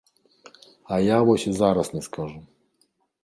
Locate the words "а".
0.95-0.99